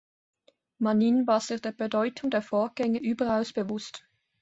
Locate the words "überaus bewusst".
2.99-4.07